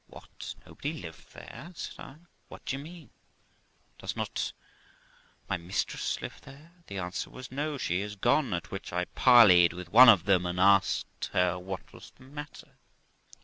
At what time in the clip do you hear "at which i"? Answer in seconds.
8.55-9.05